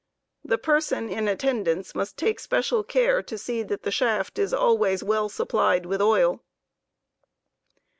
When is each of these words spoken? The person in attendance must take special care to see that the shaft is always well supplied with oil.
The 0.43 0.57
person 0.57 1.09
in 1.09 1.27
attendance 1.27 1.93
must 1.93 2.17
take 2.17 2.39
special 2.39 2.83
care 2.83 3.21
to 3.21 3.37
see 3.37 3.61
that 3.61 3.83
the 3.83 3.91
shaft 3.91 4.39
is 4.39 4.51
always 4.51 5.03
well 5.03 5.29
supplied 5.29 5.85
with 5.85 6.01
oil. 6.01 6.41